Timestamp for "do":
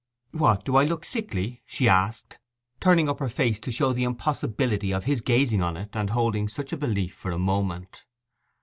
0.65-0.77